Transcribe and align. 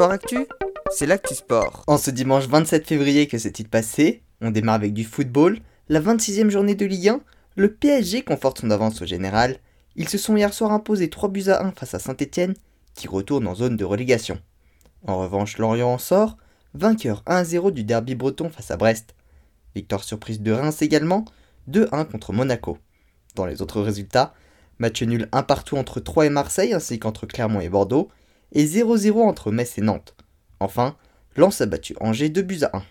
Sport 0.00 0.12
Actu, 0.12 0.46
c'est 0.90 1.04
l'actu 1.04 1.34
sport. 1.34 1.84
En 1.86 1.98
ce 1.98 2.10
dimanche 2.10 2.46
27 2.46 2.86
février 2.86 3.26
que 3.26 3.36
s'est-il 3.36 3.68
passé 3.68 4.22
On 4.40 4.50
démarre 4.50 4.76
avec 4.76 4.94
du 4.94 5.04
football, 5.04 5.58
la 5.90 6.00
26e 6.00 6.48
journée 6.48 6.74
de 6.74 6.86
Ligue 6.86 7.10
1, 7.10 7.20
le 7.56 7.70
PSG 7.70 8.22
conforte 8.22 8.62
son 8.62 8.70
avance 8.70 9.02
au 9.02 9.04
général. 9.04 9.58
Ils 9.96 10.08
se 10.08 10.16
sont 10.16 10.38
hier 10.38 10.54
soir 10.54 10.72
imposés 10.72 11.10
3 11.10 11.28
buts 11.28 11.48
à 11.48 11.62
1 11.66 11.72
face 11.72 11.92
à 11.92 11.98
Saint-Etienne, 11.98 12.54
qui 12.94 13.08
retourne 13.08 13.46
en 13.46 13.54
zone 13.54 13.76
de 13.76 13.84
relégation. 13.84 14.40
En 15.06 15.18
revanche, 15.18 15.58
Lorient 15.58 15.92
en 15.92 15.98
sort, 15.98 16.38
vainqueur 16.72 17.22
1-0 17.26 17.70
du 17.70 17.84
derby 17.84 18.14
breton 18.14 18.48
face 18.48 18.70
à 18.70 18.78
Brest. 18.78 19.14
Victoire 19.74 20.02
surprise 20.02 20.40
de 20.40 20.52
Reims 20.52 20.80
également, 20.80 21.26
2-1 21.70 22.06
contre 22.06 22.32
Monaco. 22.32 22.78
Dans 23.34 23.44
les 23.44 23.60
autres 23.60 23.82
résultats, 23.82 24.32
match 24.78 25.02
nul 25.02 25.28
1 25.32 25.42
partout 25.42 25.76
entre 25.76 26.00
Troyes 26.00 26.24
et 26.24 26.30
Marseille 26.30 26.72
ainsi 26.72 26.98
qu'entre 26.98 27.26
Clermont 27.26 27.60
et 27.60 27.68
Bordeaux, 27.68 28.08
et 28.52 28.64
0-0 28.64 29.20
entre 29.22 29.50
Metz 29.50 29.78
et 29.78 29.82
Nantes. 29.82 30.14
Enfin, 30.60 30.96
Lens 31.36 31.60
a 31.60 31.66
battu 31.66 31.94
Angers 32.00 32.28
2 32.28 32.42
buts 32.42 32.60
à 32.62 32.76
1. 32.76 32.82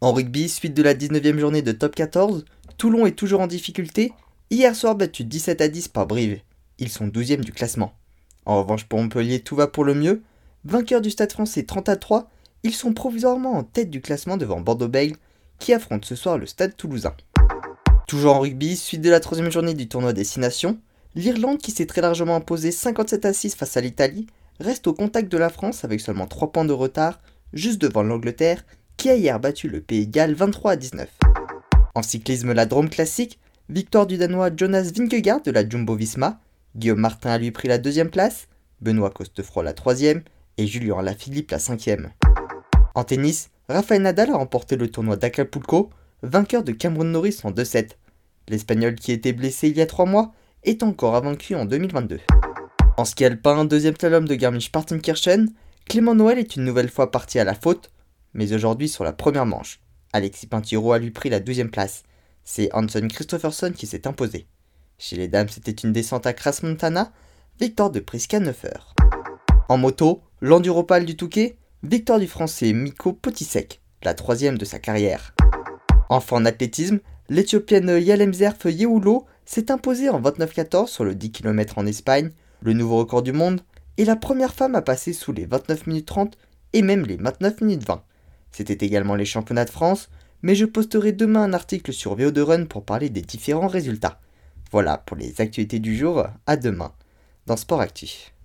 En 0.00 0.12
rugby, 0.12 0.48
suite 0.48 0.74
de 0.74 0.82
la 0.82 0.94
19e 0.94 1.38
journée 1.38 1.62
de 1.62 1.72
top 1.72 1.94
14, 1.94 2.44
Toulon 2.76 3.06
est 3.06 3.16
toujours 3.16 3.40
en 3.40 3.46
difficulté, 3.46 4.12
hier 4.50 4.74
soir 4.74 4.94
battu 4.94 5.24
17 5.24 5.60
à 5.60 5.68
10 5.68 5.88
par 5.88 6.06
Brive. 6.06 6.40
Ils 6.78 6.88
sont 6.88 7.06
12e 7.06 7.40
du 7.40 7.52
classement. 7.52 7.94
En 8.44 8.58
revanche 8.60 8.84
pour 8.84 9.00
Montpellier, 9.00 9.40
tout 9.40 9.54
va 9.54 9.68
pour 9.68 9.84
le 9.84 9.94
mieux. 9.94 10.22
Vainqueur 10.64 11.00
du 11.00 11.10
stade 11.10 11.32
français 11.32 11.62
30 11.62 11.88
à 11.88 11.96
3, 11.96 12.28
ils 12.64 12.74
sont 12.74 12.92
provisoirement 12.92 13.52
en 13.52 13.62
tête 13.62 13.90
du 13.90 14.00
classement 14.00 14.36
devant 14.36 14.60
Bordeaux-Bègles 14.60 15.16
qui 15.58 15.72
affronte 15.72 16.04
ce 16.04 16.16
soir 16.16 16.38
le 16.38 16.46
stade 16.46 16.76
toulousain. 16.76 17.14
Toujours 18.08 18.34
en 18.34 18.40
rugby, 18.40 18.76
suite 18.76 19.00
de 19.00 19.10
la 19.10 19.20
troisième 19.20 19.50
journée 19.50 19.74
du 19.74 19.88
tournoi 19.88 20.12
Destination, 20.12 20.78
l'Irlande 21.14 21.58
qui 21.58 21.70
s'est 21.70 21.86
très 21.86 22.00
largement 22.00 22.36
imposée 22.36 22.72
57 22.72 23.24
à 23.24 23.32
6 23.32 23.54
face 23.54 23.76
à 23.76 23.80
l'Italie 23.80 24.26
reste 24.60 24.86
au 24.86 24.94
contact 24.94 25.30
de 25.30 25.38
la 25.38 25.50
France 25.50 25.84
avec 25.84 26.00
seulement 26.00 26.26
3 26.26 26.52
points 26.52 26.64
de 26.64 26.72
retard, 26.72 27.20
juste 27.52 27.80
devant 27.80 28.02
l'Angleterre, 28.02 28.64
qui 28.96 29.10
a 29.10 29.16
hier 29.16 29.38
battu 29.40 29.68
le 29.68 29.80
Pays 29.80 30.06
de 30.06 30.12
Galles 30.12 30.34
23 30.34 30.72
à 30.72 30.76
19. 30.76 31.08
En 31.94 32.02
cyclisme, 32.02 32.52
la 32.52 32.66
Drôme 32.66 32.88
classique, 32.88 33.38
victoire 33.68 34.06
du 34.06 34.16
Danois 34.16 34.50
Jonas 34.54 34.90
Vingegaard 34.94 35.42
de 35.42 35.50
la 35.50 35.68
Jumbo 35.68 35.94
Visma, 35.94 36.40
Guillaume 36.76 37.00
Martin 37.00 37.30
a 37.30 37.38
lui 37.38 37.50
pris 37.50 37.68
la 37.68 37.78
deuxième 37.78 38.10
place, 38.10 38.48
Benoît 38.80 39.10
Costefroy 39.10 39.62
la 39.62 39.72
troisième 39.72 40.22
et 40.58 40.66
Julien 40.66 40.98
Alaphilippe 40.98 41.50
la 41.50 41.58
cinquième. 41.58 42.10
En 42.94 43.04
tennis, 43.04 43.50
Rafael 43.68 44.02
Nadal 44.02 44.30
a 44.30 44.36
remporté 44.36 44.76
le 44.76 44.90
tournoi 44.90 45.16
d'Acapulco, 45.16 45.90
vainqueur 46.22 46.62
de 46.62 46.72
Cameron 46.72 47.04
Norris 47.04 47.40
en 47.44 47.50
2-7. 47.50 47.90
L'Espagnol 48.48 48.94
qui 48.94 49.12
était 49.12 49.32
blessé 49.32 49.68
il 49.68 49.76
y 49.76 49.82
a 49.82 49.86
3 49.86 50.06
mois 50.06 50.32
est 50.62 50.82
encore 50.82 51.14
invaincu 51.14 51.54
en 51.54 51.64
2022. 51.64 52.20
En 52.98 53.06
ski 53.06 53.24
alpin, 53.24 53.64
deuxième 53.64 53.94
slalom 53.96 54.28
de 54.28 54.34
Garmisch-Partenkirchen, 54.34 55.48
Clément 55.88 56.14
Noël 56.14 56.38
est 56.38 56.56
une 56.56 56.64
nouvelle 56.64 56.90
fois 56.90 57.10
parti 57.10 57.38
à 57.38 57.44
la 57.44 57.54
faute, 57.54 57.90
mais 58.34 58.52
aujourd'hui 58.52 58.88
sur 58.88 59.02
la 59.02 59.14
première 59.14 59.46
manche. 59.46 59.80
Alexis 60.12 60.46
Pintiro 60.46 60.92
a 60.92 60.98
lui 60.98 61.10
pris 61.10 61.30
la 61.30 61.40
deuxième 61.40 61.70
place. 61.70 62.02
C'est 62.44 62.68
Hanson 62.74 63.08
Christopherson 63.08 63.72
qui 63.74 63.86
s'est 63.86 64.06
imposé. 64.06 64.46
Chez 64.98 65.16
les 65.16 65.26
dames, 65.26 65.48
c'était 65.48 65.70
une 65.72 65.94
descente 65.94 66.26
à 66.26 66.34
Cras 66.34 66.60
Montana, 66.62 67.12
victoire 67.58 67.90
de 67.90 67.98
Priska 67.98 68.40
Neuffer. 68.40 68.94
En 69.70 69.78
moto, 69.78 70.22
l'enduropale 70.42 71.06
du 71.06 71.16
Touquet, 71.16 71.56
victoire 71.82 72.18
du 72.18 72.26
français 72.26 72.74
Miko 72.74 73.14
Potisek, 73.14 73.80
la 74.02 74.12
troisième 74.12 74.58
de 74.58 74.66
sa 74.66 74.78
carrière. 74.78 75.34
Enfin 76.10 76.36
en 76.36 76.44
athlétisme, 76.44 77.00
l'éthiopienne 77.30 77.98
Yalemzerf 77.98 78.66
Yehulo 78.66 79.24
s'est 79.46 79.70
imposée 79.70 80.10
en 80.10 80.20
29-14 80.20 80.88
sur 80.88 81.04
le 81.04 81.14
10 81.14 81.32
km 81.32 81.78
en 81.78 81.86
Espagne 81.86 82.32
le 82.62 82.72
nouveau 82.72 82.98
record 82.98 83.22
du 83.22 83.32
monde, 83.32 83.60
est 83.98 84.04
la 84.04 84.16
première 84.16 84.54
femme 84.54 84.74
à 84.74 84.82
passer 84.82 85.12
sous 85.12 85.32
les 85.32 85.44
29 85.44 85.86
minutes 85.86 86.06
30 86.06 86.38
et 86.72 86.82
même 86.82 87.04
les 87.04 87.16
29 87.16 87.60
minutes 87.60 87.86
20. 87.86 88.02
C'était 88.52 88.86
également 88.86 89.14
les 89.14 89.24
championnats 89.24 89.64
de 89.64 89.70
France, 89.70 90.08
mais 90.42 90.54
je 90.54 90.64
posterai 90.64 91.12
demain 91.12 91.42
un 91.42 91.52
article 91.52 91.92
sur 91.92 92.16
VO2 92.16 92.40
Run 92.40 92.64
pour 92.66 92.84
parler 92.84 93.10
des 93.10 93.22
différents 93.22 93.68
résultats. 93.68 94.20
Voilà 94.70 94.98
pour 94.98 95.16
les 95.16 95.40
actualités 95.40 95.78
du 95.78 95.96
jour, 95.96 96.26
à 96.46 96.56
demain 96.56 96.92
dans 97.46 97.56
Sport 97.56 97.80
Actif. 97.80 98.32